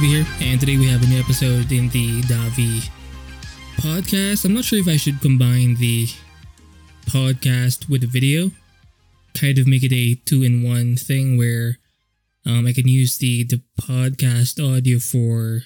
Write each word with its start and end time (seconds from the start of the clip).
Davi 0.00 0.06
here, 0.06 0.26
and 0.40 0.58
today 0.58 0.78
we 0.78 0.86
have 0.86 1.02
a 1.02 1.06
new 1.06 1.20
episode 1.20 1.70
in 1.72 1.90
the 1.90 2.22
Davi 2.22 2.88
podcast. 3.76 4.46
I'm 4.46 4.54
not 4.54 4.64
sure 4.64 4.78
if 4.78 4.88
I 4.88 4.96
should 4.96 5.20
combine 5.20 5.74
the 5.74 6.06
podcast 7.04 7.90
with 7.90 8.00
the 8.00 8.06
video, 8.06 8.50
kind 9.34 9.58
of 9.58 9.66
make 9.66 9.82
it 9.82 9.92
a 9.92 10.14
two 10.24 10.42
in 10.42 10.62
one 10.62 10.96
thing 10.96 11.36
where 11.36 11.78
um, 12.46 12.66
I 12.66 12.72
can 12.72 12.88
use 12.88 13.18
the, 13.18 13.44
the 13.44 13.60
podcast 13.78 14.58
audio 14.58 14.98
for 15.00 15.64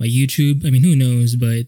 my 0.00 0.06
YouTube. 0.06 0.66
I 0.66 0.70
mean, 0.70 0.82
who 0.82 0.96
knows, 0.96 1.36
but 1.36 1.66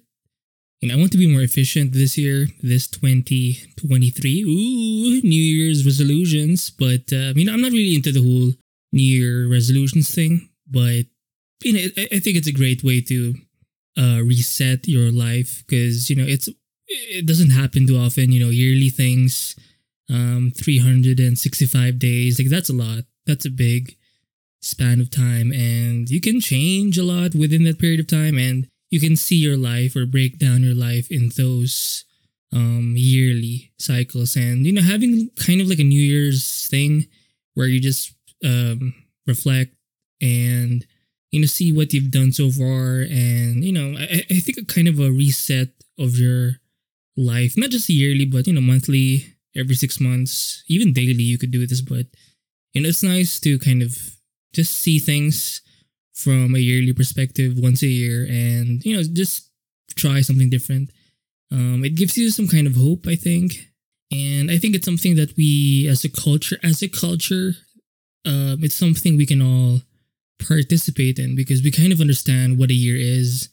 I 0.82 0.96
want 0.96 1.13
to 1.13 1.18
be 1.18 1.31
more 1.31 1.43
efficient 1.43 1.93
this 1.93 2.18
year, 2.18 2.49
this 2.61 2.89
2023. 2.89 4.43
Ooh, 4.43 5.21
New 5.22 5.40
Year's 5.40 5.86
resolutions. 5.86 6.71
But, 6.71 7.13
uh, 7.13 7.35
you 7.36 7.45
know, 7.45 7.53
I'm 7.53 7.63
not 7.63 7.72
really 7.72 7.95
into 7.95 8.11
the 8.11 8.22
whole 8.22 8.54
New 8.93 9.03
Year 9.03 9.49
resolutions 9.49 10.13
thing, 10.13 10.49
but, 10.68 11.04
you 11.63 11.73
know, 11.73 11.89
I, 11.96 12.17
I 12.17 12.19
think 12.21 12.37
it's 12.37 12.49
a 12.49 12.53
great 12.53 12.82
way 12.85 13.00
to 13.03 13.35
uh, 13.99 14.21
reset 14.23 14.89
your 14.89 15.11
life 15.11 15.64
because, 15.67 16.11
you 16.11 16.17
know, 16.17 16.25
it's, 16.27 16.49
it 16.89 17.27
doesn't 17.27 17.51
happen 17.51 17.87
too 17.87 17.96
often, 17.96 18.32
you 18.32 18.43
know, 18.45 18.51
yearly 18.51 18.89
things, 18.89 19.57
um, 20.09 20.53
365 20.57 21.99
days. 21.99 22.39
Like, 22.39 22.49
that's 22.49 22.71
a 22.71 22.75
lot. 22.75 23.04
That's 23.27 23.46
a 23.46 23.51
big 23.51 23.96
span 24.61 25.01
of 25.01 25.11
time. 25.11 25.53
And 25.53 26.11
you 26.11 26.21
can 26.21 26.41
change 26.41 26.99
a 26.99 27.04
lot 27.04 27.35
within 27.35 27.65
that 27.65 27.79
period 27.79 28.01
of 28.01 28.07
time. 28.09 28.37
And, 28.39 28.68
you 28.90 29.01
can 29.01 29.17
see 29.17 29.37
your 29.37 29.57
life 29.57 29.96
or 29.96 30.04
break 30.04 30.39
down 30.39 30.63
your 30.63 30.75
life 30.75 31.11
in 31.11 31.31
those 31.37 32.05
um, 32.53 32.95
yearly 32.97 33.73
cycles. 33.79 34.34
And, 34.37 34.67
you 34.67 34.73
know, 34.73 34.83
having 34.83 35.31
kind 35.37 35.61
of 35.61 35.69
like 35.69 35.79
a 35.79 35.84
New 35.84 36.01
Year's 36.01 36.67
thing 36.69 37.06
where 37.55 37.69
you 37.69 37.81
just 37.81 38.12
um, 38.45 38.95
reflect 39.27 39.75
and, 40.21 40.84
you 41.31 41.41
know, 41.41 41.47
see 41.47 41.73
what 41.73 41.92
you've 41.92 42.11
done 42.11 42.33
so 42.33 42.50
far. 42.50 43.00
And, 43.00 43.64
you 43.64 43.73
know, 43.73 43.97
I, 43.98 44.25
I 44.31 44.41
think 44.41 44.59
a 44.59 44.64
kind 44.64 44.89
of 44.89 44.98
a 44.98 45.11
reset 45.11 45.69
of 45.98 46.19
your 46.19 46.56
life, 47.17 47.55
not 47.56 47.70
just 47.70 47.89
yearly, 47.89 48.25
but, 48.25 48.47
you 48.47 48.53
know, 48.53 48.61
monthly, 48.61 49.34
every 49.56 49.75
six 49.75 50.00
months, 50.00 50.64
even 50.69 50.92
daily, 50.92 51.22
you 51.22 51.39
could 51.39 51.50
do 51.50 51.67
this. 51.67 51.81
But, 51.81 52.06
you 52.72 52.83
know, 52.83 52.89
it's 52.89 53.03
nice 53.03 53.39
to 53.41 53.59
kind 53.59 53.83
of 53.83 54.17
just 54.53 54.78
see 54.78 54.98
things 54.98 55.62
from 56.20 56.55
a 56.55 56.59
yearly 56.59 56.92
perspective 56.92 57.55
once 57.59 57.83
a 57.83 57.87
year 57.87 58.27
and 58.28 58.84
you 58.84 58.94
know 58.94 59.03
just 59.03 59.50
try 59.97 60.20
something 60.20 60.50
different 60.50 60.91
um, 61.53 61.83
it 61.84 61.94
gives 61.94 62.17
you 62.17 62.31
some 62.31 62.47
kind 62.47 62.67
of 62.67 62.77
hope 62.77 63.06
i 63.06 63.15
think 63.15 63.70
and 64.12 64.50
i 64.50 64.59
think 64.59 64.75
it's 64.75 64.84
something 64.84 65.17
that 65.17 65.34
we 65.37 65.87
as 65.89 66.05
a 66.05 66.09
culture 66.09 66.59
as 66.62 66.83
a 66.83 66.89
culture 66.89 67.53
um, 68.27 68.59
it's 68.62 68.75
something 68.75 69.17
we 69.17 69.27
can 69.27 69.41
all 69.41 69.81
participate 70.47 71.19
in 71.19 71.37
because 71.37 71.63
we 71.63 71.71
kind 71.71 71.93
of 71.93 72.01
understand 72.01 72.59
what 72.59 72.71
a 72.71 72.75
year 72.75 72.97
is 72.97 73.49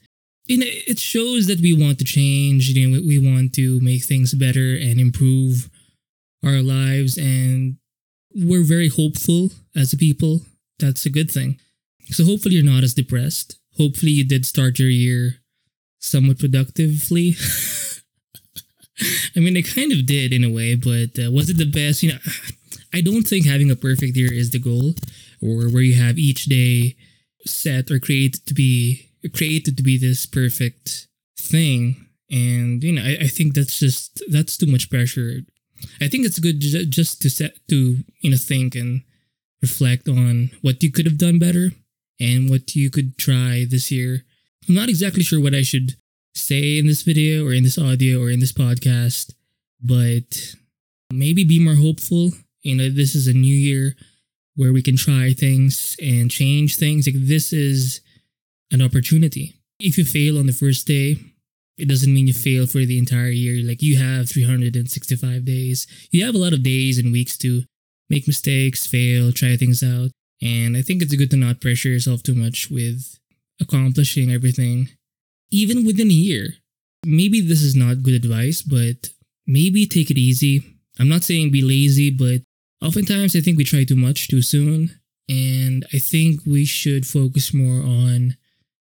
and 0.50 0.64
it 0.64 0.98
shows 0.98 1.48
that 1.48 1.60
we 1.60 1.74
want 1.74 2.00
to 2.00 2.06
change 2.06 2.70
you 2.70 2.88
know 2.88 3.02
we 3.06 3.20
want 3.20 3.54
to 3.54 3.80
make 3.82 4.04
things 4.04 4.34
better 4.34 4.76
and 4.76 5.00
improve 5.00 5.70
our 6.44 6.62
lives 6.62 7.18
and 7.18 7.78
we're 8.34 8.64
very 8.64 8.90
hopeful 8.90 9.50
as 9.76 9.92
a 9.94 9.98
people 9.98 10.42
that's 10.80 11.06
a 11.06 11.10
good 11.10 11.30
thing 11.30 11.60
so 12.10 12.24
hopefully 12.26 12.56
you're 12.56 12.64
not 12.64 12.84
as 12.84 12.94
depressed. 12.94 13.60
Hopefully 13.78 14.12
you 14.12 14.24
did 14.24 14.46
start 14.46 14.80
your 14.80 14.90
year 14.90 15.36
somewhat 16.00 16.40
productively. 16.40 17.36
I 19.36 19.40
mean, 19.40 19.58
I 19.58 19.62
kind 19.62 19.92
of 19.92 20.06
did 20.06 20.34
in 20.34 20.44
a 20.44 20.50
way, 20.50 20.76
but 20.76 21.20
uh, 21.20 21.32
was 21.32 21.50
it 21.50 21.58
the 21.58 21.66
best? 21.66 22.02
You 22.02 22.14
know, 22.14 22.20
I 22.94 23.02
don't 23.02 23.24
think 23.24 23.46
having 23.46 23.70
a 23.70 23.76
perfect 23.76 24.16
year 24.16 24.34
is 24.34 24.52
the 24.52 24.60
goal, 24.60 24.94
or 25.42 25.70
where 25.70 25.84
you 25.84 25.96
have 25.96 26.18
each 26.18 26.46
day 26.46 26.96
set 27.46 27.90
or 27.92 28.00
created 28.00 28.46
to 28.48 28.54
be 28.54 29.12
created 29.34 29.78
to 29.78 29.84
be 29.84 29.98
this 29.98 30.26
perfect 30.26 31.08
thing. 31.40 32.08
And 32.30 32.84
you 32.84 32.94
know, 32.94 33.02
I, 33.02 33.18
I 33.22 33.28
think 33.28 33.54
that's 33.54 33.80
just 33.80 34.22
that's 34.30 34.58
too 34.58 34.68
much 34.68 34.90
pressure. 34.90 35.42
I 36.02 36.08
think 36.08 36.26
it's 36.26 36.40
good 36.40 36.60
just 36.60 37.22
to 37.22 37.30
set 37.30 37.56
to 37.70 37.98
you 38.22 38.32
know 38.32 38.38
think 38.38 38.76
and 38.76 39.02
reflect 39.62 40.08
on 40.08 40.52
what 40.62 40.84
you 40.84 40.92
could 40.92 41.06
have 41.06 41.18
done 41.18 41.40
better 41.40 41.70
and 42.20 42.50
what 42.50 42.76
you 42.76 42.90
could 42.90 43.18
try 43.18 43.66
this 43.70 43.92
year. 43.92 44.24
I'm 44.68 44.76
not 44.76 44.90
exactly 44.90 45.24
sure 45.24 45.42
what 45.42 45.56
I 45.56 45.62
should 45.62 45.96
say 46.36 46.78
in 46.78 46.88
this 46.88 47.02
video 47.04 47.46
or 47.46 47.54
in 47.54 47.64
this 47.64 47.78
audio 47.78 48.22
or 48.22 48.30
in 48.30 48.40
this 48.40 48.54
podcast, 48.54 49.34
but 49.82 50.56
maybe 51.12 51.44
be 51.44 51.60
more 51.64 51.76
hopeful. 51.76 52.32
You 52.62 52.76
know, 52.76 52.90
this 52.90 53.16
is 53.16 53.28
a 53.28 53.34
new 53.34 53.56
year 53.56 53.96
where 54.58 54.74
we 54.74 54.82
can 54.82 54.98
try 54.98 55.34
things 55.34 55.96
and 56.02 56.30
change 56.30 56.76
things. 56.76 57.08
Like 57.08 57.16
this 57.16 57.54
is 57.54 58.02
an 58.72 58.82
opportunity. 58.82 59.56
If 59.80 59.98
you 59.98 60.04
fail 60.04 60.38
on 60.38 60.48
the 60.48 60.52
first 60.52 60.88
day, 60.88 61.18
it 61.78 61.88
doesn't 61.88 62.12
mean 62.12 62.28
you 62.28 62.34
fail 62.34 62.66
for 62.66 62.80
the 62.80 62.98
entire 62.98 63.30
year. 63.30 63.64
Like 63.66 63.84
you 63.84 63.98
have 63.98 64.30
365 64.30 65.46
days. 65.46 65.86
You 66.12 66.26
have 66.26 66.34
a 66.34 66.40
lot 66.40 66.54
of 66.54 66.64
days 66.64 66.98
and 66.98 67.14
weeks 67.14 67.38
to 67.38 67.64
make 68.10 68.28
mistakes, 68.28 68.88
fail, 68.88 69.32
try 69.32 69.56
things 69.56 69.84
out. 69.84 70.10
And 70.42 70.76
I 70.76 70.82
think 70.82 71.02
it's 71.02 71.16
good 71.16 71.32
to 71.32 71.38
not 71.38 71.62
pressure 71.62 71.90
yourself 71.90 72.24
too 72.24 72.36
much 72.36 72.70
with 72.72 73.20
accomplishing 73.62 74.32
everything, 74.32 74.90
even 75.52 75.86
within 75.86 76.08
a 76.08 76.14
year. 76.14 76.56
Maybe 77.06 77.42
this 77.42 77.62
is 77.62 77.76
not 77.76 78.02
good 78.02 78.16
advice, 78.16 78.64
but 78.64 79.10
maybe 79.46 79.86
take 79.86 80.10
it 80.10 80.18
easy. 80.18 80.64
I'm 81.00 81.10
not 81.10 81.24
saying 81.24 81.52
be 81.52 81.62
lazy, 81.62 82.10
but 82.10 82.42
oftentimes 82.82 83.36
I 83.36 83.42
think 83.42 83.58
we 83.58 83.64
try 83.64 83.84
too 83.84 83.96
much 83.96 84.28
too 84.28 84.42
soon. 84.42 85.00
And 85.30 85.86
I 85.94 86.00
think 86.00 86.42
we 86.46 86.64
should 86.64 87.06
focus 87.06 87.54
more 87.54 87.82
on 87.82 88.38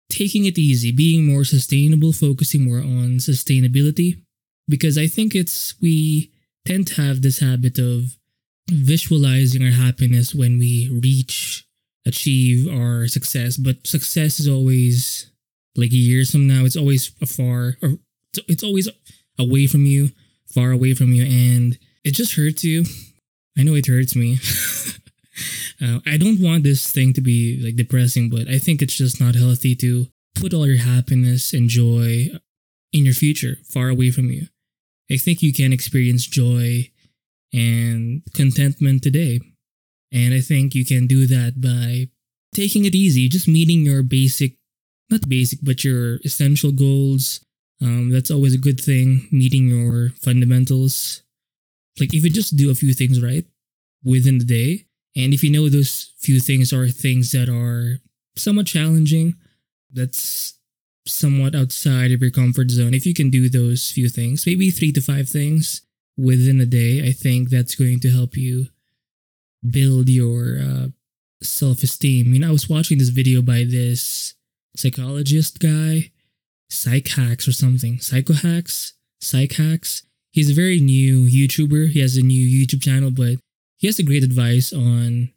taking 0.09 0.45
it 0.45 0.59
easy, 0.59 0.91
being 0.91 1.25
more 1.25 1.43
sustainable, 1.43 2.13
focusing 2.13 2.63
more 2.63 2.77
on 2.77 3.17
sustainability. 3.17 4.21
Because 4.67 4.97
I 4.97 5.07
think 5.07 5.33
it's, 5.35 5.73
we 5.81 6.31
tend 6.65 6.87
to 6.87 7.01
have 7.01 7.21
this 7.21 7.39
habit 7.39 7.79
of 7.79 8.17
visualizing 8.69 9.63
our 9.63 9.71
happiness 9.71 10.35
when 10.35 10.59
we 10.59 10.89
reach, 10.89 11.65
achieve 12.05 12.67
our 12.67 13.07
success. 13.07 13.57
But 13.57 13.87
success 13.87 14.39
is 14.39 14.47
always 14.47 15.31
like 15.75 15.91
years 15.91 16.31
from 16.31 16.47
now. 16.47 16.65
It's 16.65 16.77
always 16.77 17.11
afar, 17.21 17.77
or 17.81 17.97
it's 18.47 18.63
always 18.63 18.87
away 19.39 19.67
from 19.67 19.85
you, 19.85 20.11
far 20.47 20.71
away 20.71 20.93
from 20.93 21.11
you, 21.11 21.23
and 21.25 21.77
it 22.03 22.11
just 22.11 22.35
hurts 22.35 22.63
you. 22.63 22.85
I 23.57 23.63
know 23.63 23.75
it 23.75 23.87
hurts 23.87 24.15
me. 24.15 24.39
uh, 25.81 25.99
I 26.05 26.17
don't 26.17 26.41
want 26.41 26.63
this 26.63 26.91
thing 26.91 27.13
to 27.13 27.21
be 27.21 27.59
like 27.63 27.75
depressing, 27.75 28.29
but 28.29 28.47
I 28.47 28.59
think 28.59 28.81
it's 28.81 28.95
just 28.95 29.19
not 29.21 29.35
healthy 29.35 29.75
to 29.75 30.07
put 30.35 30.53
all 30.53 30.67
your 30.67 30.83
happiness 30.83 31.53
and 31.53 31.69
joy 31.69 32.29
in 32.91 33.05
your 33.05 33.13
future, 33.13 33.57
far 33.63 33.89
away 33.89 34.11
from 34.11 34.29
you. 34.29 34.47
I 35.11 35.17
think 35.17 35.41
you 35.41 35.53
can 35.53 35.71
experience 35.71 36.25
joy 36.25 36.89
and 37.53 38.21
contentment 38.33 39.03
today. 39.03 39.39
And 40.11 40.33
I 40.33 40.41
think 40.41 40.75
you 40.75 40.85
can 40.85 41.07
do 41.07 41.27
that 41.27 41.61
by 41.61 42.09
taking 42.53 42.85
it 42.85 42.95
easy, 42.95 43.27
just 43.27 43.47
meeting 43.47 43.81
your 43.81 44.01
basic, 44.03 44.53
not 45.09 45.27
basic, 45.27 45.59
but 45.61 45.83
your 45.83 46.15
essential 46.23 46.71
goals. 46.71 47.41
Um, 47.81 48.09
that's 48.09 48.31
always 48.31 48.55
a 48.55 48.59
good 48.59 48.79
thing, 48.79 49.27
meeting 49.31 49.67
your 49.67 50.09
fundamentals. 50.21 51.21
Like 51.99 52.13
if 52.13 52.23
you 52.23 52.29
just 52.29 52.55
do 52.55 52.69
a 52.69 52.75
few 52.75 52.93
things 52.93 53.21
right 53.21 53.45
within 54.03 54.37
the 54.37 54.45
day, 54.45 54.85
and 55.15 55.33
if 55.33 55.43
you 55.43 55.51
know 55.51 55.69
those 55.69 56.13
few 56.17 56.39
things 56.39 56.73
are 56.73 56.87
things 56.89 57.31
that 57.31 57.49
are 57.49 57.99
somewhat 58.35 58.67
challenging, 58.67 59.35
that's 59.91 60.57
somewhat 61.07 61.55
outside 61.55 62.11
of 62.11 62.21
your 62.21 62.31
comfort 62.31 62.69
zone. 62.69 62.93
If 62.93 63.05
you 63.05 63.13
can 63.13 63.29
do 63.29 63.47
those 63.49 63.91
few 63.91 64.09
things, 64.09 64.45
maybe 64.45 64.71
three 64.71 64.91
to 64.91 65.01
five 65.01 65.29
things, 65.29 65.81
within 66.17 66.61
a 66.61 66.65
day, 66.65 67.07
I 67.07 67.11
think 67.11 67.49
that's 67.49 67.75
going 67.75 67.99
to 68.01 68.09
help 68.09 68.37
you 68.37 68.67
build 69.67 70.09
your 70.09 70.57
uh, 70.59 70.87
self 71.41 71.83
esteem. 71.83 72.33
You 72.33 72.39
know, 72.39 72.49
I 72.49 72.51
was 72.51 72.69
watching 72.69 72.97
this 72.97 73.09
video 73.09 73.41
by 73.41 73.63
this 73.63 74.33
psychologist 74.75 75.59
guy, 75.59 76.11
Psych 76.69 77.07
Hacks 77.09 77.47
or 77.47 77.53
something, 77.53 77.99
Psycho 77.99 78.33
Hacks, 78.33 78.93
Psych 79.21 79.53
Hacks. 79.53 80.03
He's 80.35 80.51
a 80.51 80.53
very 80.53 80.81
new 80.81 81.25
YouTuber. 81.27 81.91
He 81.91 82.01
has 82.01 82.17
a 82.17 82.21
new 82.21 82.45
YouTube 82.45 82.83
channel, 82.83 83.09
but 83.09 83.37
he 83.77 83.87
has 83.87 83.99
a 83.99 84.03
great 84.03 84.21
advice 84.21 84.73
on 84.73 85.29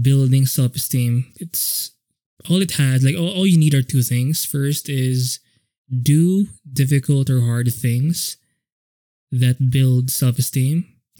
building 0.00 0.46
self 0.46 0.76
esteem. 0.76 1.32
It's 1.40 1.90
all 2.48 2.62
it 2.62 2.70
has, 2.72 3.02
like, 3.02 3.16
all, 3.16 3.28
all 3.28 3.46
you 3.48 3.58
need 3.58 3.74
are 3.74 3.82
two 3.82 4.02
things. 4.02 4.44
First 4.44 4.88
is 4.88 5.40
do 5.90 6.46
difficult 6.72 7.28
or 7.28 7.40
hard 7.40 7.74
things 7.74 8.36
that 9.32 9.68
build 9.68 10.12
self 10.12 10.38
esteem 10.38 10.94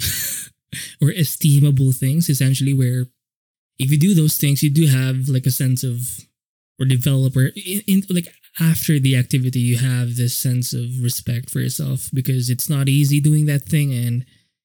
or 1.03 1.09
esteemable 1.09 1.99
things, 1.99 2.29
essentially, 2.29 2.75
where 2.75 3.07
if 3.77 3.91
you 3.91 3.99
do 3.99 4.15
those 4.15 4.37
things, 4.37 4.63
you 4.63 4.71
do 4.71 4.87
have 4.87 5.29
like 5.29 5.47
a 5.47 5.51
sense 5.51 5.83
of 5.83 6.21
or 6.79 6.87
develop 6.87 7.37
or 7.37 7.47
in, 7.57 7.83
in, 7.87 8.03
like 8.11 8.29
after 8.61 8.99
the 8.99 9.17
activity, 9.17 9.61
you 9.61 9.79
have 9.79 10.17
this 10.17 10.37
sense 10.37 10.73
of 10.73 11.03
respect 11.03 11.51
for 11.51 11.61
yourself 11.61 12.09
because 12.13 12.49
it's 12.49 12.71
not 12.71 12.89
easy 12.89 13.21
doing 13.21 13.47
that 13.47 13.63
thing. 13.63 13.93
And 13.93 14.25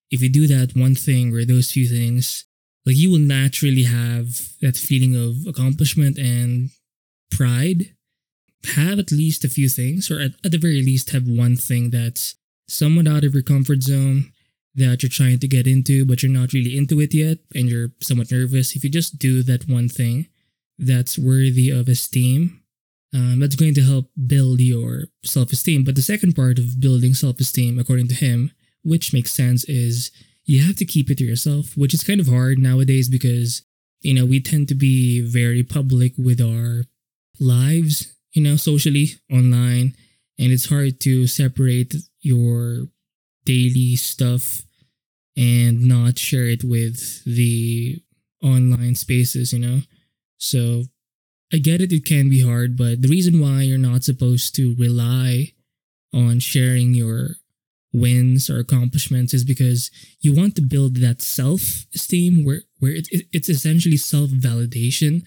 if 0.10 0.22
you 0.22 0.30
do 0.30 0.48
that 0.48 0.76
one 0.76 0.96
thing 0.96 1.34
or 1.34 1.46
those 1.46 1.72
few 1.72 1.88
things, 1.88 2.46
like 2.86 2.96
you 2.96 3.12
will 3.12 3.20
naturally 3.20 3.84
have 3.84 4.54
that 4.62 4.76
feeling 4.76 5.16
of 5.16 5.48
accomplishment 5.48 6.18
and 6.18 6.70
pride, 7.30 7.96
have 8.76 9.00
at 9.00 9.12
least 9.12 9.44
a 9.44 9.50
few 9.50 9.70
things, 9.70 10.10
or 10.10 10.20
at, 10.20 10.32
at 10.44 10.52
the 10.52 10.58
very 10.58 10.82
least, 10.82 11.12
have 11.12 11.28
one 11.28 11.56
thing 11.56 11.90
that's 11.90 12.36
somewhat 12.68 13.08
out 13.08 13.24
of 13.24 13.34
your 13.34 13.44
comfort 13.44 13.84
zone 13.84 14.32
that 14.74 15.04
you're 15.04 15.10
trying 15.10 15.38
to 15.40 15.48
get 15.48 15.68
into, 15.68 16.06
but 16.06 16.24
you're 16.24 16.32
not 16.32 16.54
really 16.54 16.78
into 16.78 17.00
it 17.00 17.14
yet, 17.14 17.40
and 17.54 17.70
you're 17.70 17.92
somewhat 18.02 18.32
nervous. 18.32 18.76
If 18.76 18.84
you 18.84 18.90
just 18.90 19.20
do 19.20 19.44
that 19.44 19.68
one 19.68 19.90
thing 19.90 20.28
that's 20.82 21.18
worthy 21.18 21.70
of 21.70 21.88
esteem, 21.88 22.62
um, 23.14 23.40
that's 23.40 23.56
going 23.56 23.76
to 23.76 23.84
help 23.84 24.10
build 24.28 24.60
your 24.60 25.04
self 25.24 25.52
esteem. 25.52 25.84
But 25.84 25.96
the 25.96 26.02
second 26.02 26.36
part 26.36 26.58
of 26.60 26.80
building 26.82 27.14
self 27.14 27.40
esteem, 27.40 27.80
according 27.80 28.08
to 28.10 28.16
him, 28.16 28.52
which 28.84 29.14
makes 29.14 29.34
sense, 29.34 29.64
is 29.66 30.12
you 30.46 30.64
have 30.66 30.76
to 30.78 30.86
keep 30.86 31.10
it 31.10 31.18
to 31.20 31.24
yourself, 31.24 31.78
which 31.78 31.94
is 31.94 32.04
kind 32.04 32.20
of 32.20 32.28
hard 32.28 32.58
nowadays 32.58 33.10
because, 33.10 33.64
you 34.02 34.14
know, 34.14 34.26
we 34.26 34.42
tend 34.42 34.68
to 34.70 34.76
be 34.76 35.22
very 35.22 35.64
public 35.64 36.14
with 36.18 36.42
our 36.42 36.86
lives, 37.40 38.16
you 38.34 38.42
know, 38.42 38.56
socially, 38.56 39.10
online, 39.32 39.96
and 40.40 40.52
it's 40.52 40.70
hard 40.70 41.00
to 41.02 41.28
separate 41.28 41.96
your 42.22 42.88
daily 43.46 43.96
stuff 43.96 44.64
and 45.38 45.86
not 45.86 46.18
share 46.18 46.46
it 46.46 46.64
with 46.64 47.24
the 47.26 48.02
online 48.42 48.96
spaces, 48.96 49.54
you 49.54 49.60
know? 49.60 49.82
So 50.42 50.86
I 51.54 51.58
get 51.58 51.82
it, 51.82 51.92
it 51.94 52.06
can 52.06 52.30
be 52.30 52.42
hard, 52.42 52.78
but 52.78 53.02
the 53.02 53.10
reason 53.10 53.40
why 53.40 53.62
you're 53.62 53.78
not 53.78 54.04
supposed 54.04 54.56
to 54.56 54.76
rely 54.78 55.54
on 56.14 56.40
sharing 56.40 56.94
your 56.94 57.36
wins 57.94 58.50
or 58.50 58.60
accomplishments 58.60 59.34
is 59.34 59.44
because 59.44 59.92
you 60.22 60.34
want 60.34 60.56
to 60.56 60.62
build 60.62 60.96
that 60.96 61.22
self-esteem 61.22 62.46
where 62.46 62.62
where 62.80 62.94
it, 62.94 63.08
it, 63.12 63.26
it's 63.34 63.50
essentially 63.50 63.98
self-validation 63.98 65.24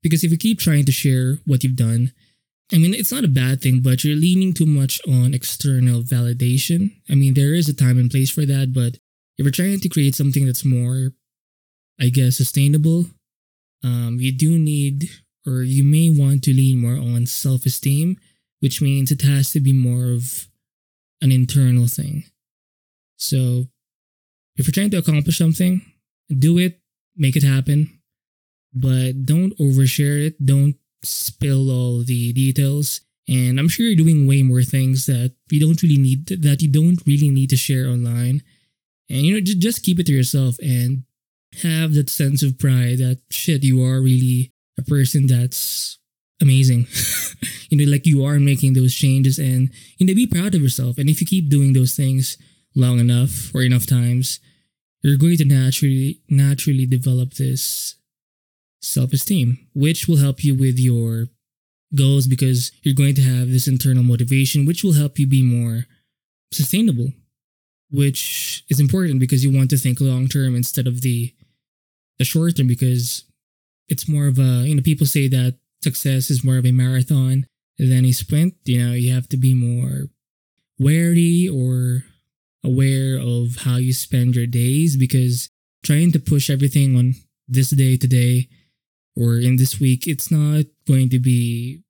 because 0.00 0.22
if 0.22 0.30
you 0.30 0.38
keep 0.38 0.60
trying 0.60 0.84
to 0.84 0.92
share 0.92 1.38
what 1.44 1.64
you've 1.64 1.76
done 1.76 2.12
I 2.72 2.78
mean, 2.78 2.94
it's 2.94 3.12
not 3.12 3.24
a 3.24 3.28
bad 3.28 3.60
thing, 3.60 3.82
but 3.82 4.04
you're 4.04 4.16
leaning 4.16 4.54
too 4.54 4.66
much 4.66 5.00
on 5.06 5.34
external 5.34 6.02
validation. 6.02 6.92
I 7.10 7.14
mean, 7.14 7.34
there 7.34 7.54
is 7.54 7.68
a 7.68 7.74
time 7.74 7.98
and 7.98 8.10
place 8.10 8.30
for 8.30 8.46
that, 8.46 8.72
but 8.72 8.94
if 9.36 9.44
you're 9.44 9.50
trying 9.50 9.80
to 9.80 9.88
create 9.88 10.14
something 10.14 10.46
that's 10.46 10.64
more, 10.64 11.12
I 12.00 12.08
guess, 12.08 12.38
sustainable, 12.38 13.06
um, 13.84 14.16
you 14.18 14.32
do 14.32 14.58
need, 14.58 15.10
or 15.46 15.62
you 15.62 15.84
may 15.84 16.08
want 16.10 16.42
to 16.44 16.54
lean 16.54 16.78
more 16.78 16.96
on 16.96 17.26
self 17.26 17.66
esteem, 17.66 18.16
which 18.60 18.80
means 18.80 19.12
it 19.12 19.22
has 19.22 19.52
to 19.52 19.60
be 19.60 19.72
more 19.72 20.10
of 20.10 20.48
an 21.20 21.30
internal 21.30 21.86
thing. 21.86 22.24
So, 23.16 23.68
if 24.56 24.66
you're 24.66 24.72
trying 24.72 24.90
to 24.90 24.98
accomplish 24.98 25.38
something, 25.38 25.82
do 26.36 26.58
it, 26.58 26.80
make 27.14 27.36
it 27.36 27.42
happen, 27.42 28.00
but 28.72 29.26
don't 29.26 29.56
overshare 29.58 30.26
it. 30.26 30.44
Don't 30.44 30.76
spill 31.02 31.70
all 31.70 32.02
the 32.02 32.32
details. 32.32 33.02
And 33.28 33.58
I'm 33.58 33.68
sure 33.68 33.86
you're 33.86 33.96
doing 33.96 34.26
way 34.26 34.42
more 34.42 34.62
things 34.62 35.06
that 35.06 35.34
you 35.50 35.60
don't 35.60 35.82
really 35.82 35.98
need 35.98 36.26
to, 36.28 36.36
that 36.38 36.62
you 36.62 36.68
don't 36.68 37.00
really 37.06 37.30
need 37.30 37.50
to 37.50 37.56
share 37.56 37.86
online. 37.86 38.42
And 39.10 39.20
you 39.22 39.34
know, 39.34 39.40
just 39.40 39.58
just 39.58 39.82
keep 39.82 39.98
it 39.98 40.06
to 40.06 40.12
yourself 40.12 40.56
and 40.60 41.04
have 41.62 41.94
that 41.94 42.10
sense 42.10 42.42
of 42.42 42.58
pride 42.58 42.98
that 42.98 43.20
shit 43.30 43.64
you 43.64 43.84
are 43.84 44.00
really 44.00 44.52
a 44.78 44.82
person 44.82 45.26
that's 45.26 45.98
amazing. 46.40 46.86
you 47.70 47.78
know, 47.78 47.90
like 47.90 48.06
you 48.06 48.24
are 48.24 48.38
making 48.38 48.74
those 48.74 48.94
changes 48.94 49.38
and 49.38 49.70
you 49.98 50.06
know, 50.06 50.14
be 50.14 50.26
proud 50.26 50.54
of 50.54 50.62
yourself. 50.62 50.98
And 50.98 51.08
if 51.08 51.20
you 51.20 51.26
keep 51.26 51.48
doing 51.48 51.72
those 51.72 51.94
things 51.94 52.36
long 52.74 52.98
enough 52.98 53.54
or 53.54 53.62
enough 53.62 53.86
times, 53.86 54.40
you're 55.02 55.16
going 55.16 55.36
to 55.36 55.44
naturally 55.44 56.20
naturally 56.28 56.86
develop 56.86 57.34
this 57.34 57.96
self 58.80 59.12
esteem, 59.12 59.58
which 59.74 60.08
will 60.08 60.16
help 60.16 60.42
you 60.42 60.54
with 60.54 60.78
your 60.78 61.26
goals 61.94 62.26
because 62.26 62.72
you're 62.82 62.94
going 62.94 63.14
to 63.14 63.22
have 63.22 63.50
this 63.50 63.68
internal 63.68 64.02
motivation, 64.02 64.66
which 64.66 64.82
will 64.82 64.94
help 64.94 65.18
you 65.18 65.26
be 65.26 65.42
more 65.42 65.86
sustainable, 66.52 67.12
which 67.90 68.64
is 68.68 68.80
important 68.80 69.20
because 69.20 69.44
you 69.44 69.56
want 69.56 69.70
to 69.70 69.76
think 69.76 70.00
long 70.00 70.26
term 70.26 70.56
instead 70.56 70.86
of 70.86 71.02
the 71.02 71.32
the 72.18 72.24
short 72.24 72.56
term 72.56 72.66
because 72.66 73.24
it's 73.88 74.08
more 74.08 74.26
of 74.26 74.38
a 74.38 74.66
you 74.66 74.74
know 74.74 74.82
people 74.82 75.06
say 75.06 75.28
that 75.28 75.58
success 75.82 76.30
is 76.30 76.44
more 76.44 76.58
of 76.58 76.66
a 76.66 76.72
marathon 76.72 77.46
than 77.78 78.04
a 78.04 78.12
sprint 78.12 78.54
you 78.64 78.82
know 78.82 78.92
you 78.92 79.12
have 79.12 79.28
to 79.28 79.36
be 79.36 79.54
more 79.54 80.08
wary 80.78 81.48
or 81.48 82.04
aware 82.64 83.18
of 83.18 83.56
how 83.64 83.76
you 83.76 83.92
spend 83.92 84.34
your 84.34 84.46
days 84.46 84.96
because 84.96 85.50
trying 85.84 86.10
to 86.10 86.18
push 86.18 86.48
everything 86.48 86.96
on 86.96 87.14
this 87.46 87.70
day 87.70 87.96
today 87.96 88.48
or 89.16 89.34
in 89.34 89.56
this 89.56 89.78
week, 89.78 90.08
it's 90.08 90.30
not 90.30 90.64
going 90.86 91.08
to 91.10 91.18
be 91.18 91.82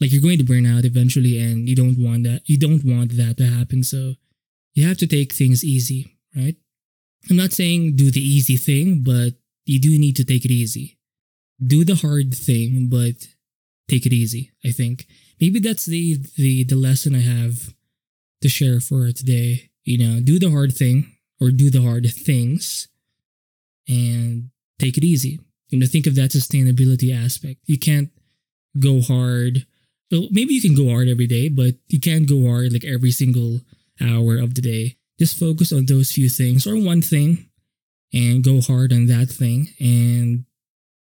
like 0.00 0.12
you're 0.12 0.20
going 0.20 0.38
to 0.38 0.44
burn 0.44 0.66
out 0.66 0.84
eventually 0.84 1.38
and 1.38 1.68
you 1.68 1.76
don't 1.76 1.96
want 1.98 2.24
that 2.24 2.42
you 2.46 2.58
don't 2.58 2.84
want 2.84 3.16
that 3.16 3.36
to 3.38 3.46
happen. 3.46 3.82
So 3.82 4.14
you 4.74 4.86
have 4.86 4.98
to 4.98 5.06
take 5.06 5.32
things 5.32 5.64
easy, 5.64 6.18
right? 6.36 6.56
I'm 7.28 7.36
not 7.36 7.52
saying 7.52 7.96
do 7.96 8.10
the 8.10 8.20
easy 8.20 8.56
thing, 8.56 9.02
but 9.02 9.34
you 9.66 9.80
do 9.80 9.98
need 9.98 10.16
to 10.16 10.24
take 10.24 10.44
it 10.44 10.50
easy. 10.50 10.98
Do 11.64 11.84
the 11.84 11.94
hard 11.96 12.34
thing, 12.34 12.88
but 12.90 13.28
take 13.88 14.06
it 14.06 14.12
easy, 14.12 14.52
I 14.64 14.70
think. 14.70 15.06
Maybe 15.40 15.60
that's 15.60 15.86
the 15.86 16.18
the 16.36 16.64
the 16.64 16.76
lesson 16.76 17.14
I 17.14 17.20
have 17.20 17.74
to 18.42 18.48
share 18.48 18.80
for 18.80 19.10
today. 19.12 19.70
You 19.84 19.98
know, 19.98 20.20
do 20.20 20.38
the 20.38 20.50
hard 20.50 20.74
thing 20.74 21.14
or 21.40 21.50
do 21.50 21.70
the 21.70 21.82
hard 21.82 22.06
things 22.10 22.88
and 23.88 24.50
take 24.78 24.96
it 24.96 25.04
easy 25.04 25.40
you 25.68 25.78
know 25.78 25.86
think 25.86 26.06
of 26.06 26.14
that 26.14 26.30
sustainability 26.30 27.14
aspect 27.14 27.60
you 27.66 27.78
can't 27.78 28.10
go 28.78 29.00
hard 29.00 29.66
so 30.12 30.28
maybe 30.30 30.54
you 30.54 30.62
can 30.62 30.74
go 30.74 30.90
hard 30.90 31.08
every 31.08 31.26
day 31.26 31.48
but 31.48 31.74
you 31.88 32.00
can't 32.00 32.28
go 32.28 32.46
hard 32.46 32.72
like 32.72 32.84
every 32.84 33.10
single 33.10 33.60
hour 34.00 34.36
of 34.38 34.54
the 34.54 34.62
day 34.62 34.96
just 35.18 35.38
focus 35.38 35.72
on 35.72 35.86
those 35.86 36.12
few 36.12 36.28
things 36.28 36.66
or 36.66 36.76
one 36.76 37.02
thing 37.02 37.48
and 38.12 38.44
go 38.44 38.60
hard 38.60 38.92
on 38.92 39.06
that 39.06 39.28
thing. 39.28 39.68
And 39.78 40.44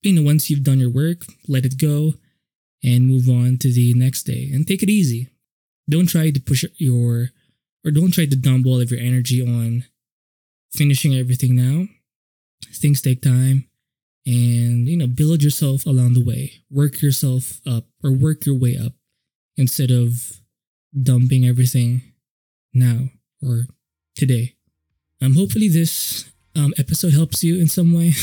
you 0.02 0.12
know 0.12 0.22
once 0.22 0.48
you've 0.48 0.62
done 0.62 0.78
your 0.78 0.90
work 0.90 1.24
let 1.48 1.66
it 1.66 1.78
go 1.78 2.14
and 2.82 3.06
move 3.06 3.28
on 3.28 3.58
to 3.58 3.72
the 3.72 3.94
next 3.94 4.22
day 4.24 4.50
and 4.52 4.66
take 4.66 4.82
it 4.82 4.90
easy. 4.90 5.28
Don't 5.88 6.08
try 6.08 6.30
to 6.30 6.40
push 6.40 6.64
your 6.76 7.30
or 7.84 7.90
don't 7.90 8.12
try 8.12 8.26
to 8.26 8.36
dump 8.36 8.66
all 8.66 8.80
of 8.80 8.90
your 8.90 9.00
energy 9.00 9.42
on 9.42 9.84
finishing 10.72 11.14
everything 11.14 11.54
now. 11.54 11.86
Things 12.74 13.00
take 13.00 13.22
time 13.22 13.68
and 14.26 14.88
you 14.88 14.96
know 14.96 15.06
build 15.06 15.42
yourself 15.42 15.86
along 15.86 16.14
the 16.14 16.24
way. 16.24 16.52
Work 16.70 17.02
yourself 17.02 17.60
up 17.66 17.84
or 18.02 18.12
work 18.12 18.46
your 18.46 18.58
way 18.58 18.76
up 18.76 18.92
instead 19.56 19.90
of 19.90 20.40
dumping 21.00 21.46
everything 21.46 22.02
now 22.74 23.08
or 23.42 23.66
today. 24.16 24.54
Um 25.20 25.34
hopefully 25.34 25.68
this 25.68 26.30
um, 26.54 26.72
episode 26.78 27.12
helps 27.12 27.44
you 27.44 27.60
in 27.60 27.68
some 27.68 27.92
way. 27.92 28.14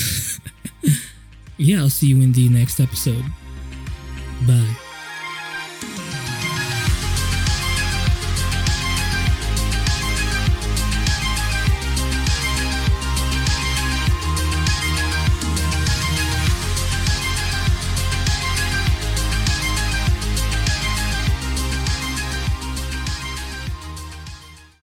Yeah 1.58 1.82
i'll 1.82 1.90
see 1.90 2.08
you 2.08 2.22
in 2.22 2.32
the 2.32 2.50
next 2.50 2.80
episode. 2.80 3.24
Bye 4.48 4.93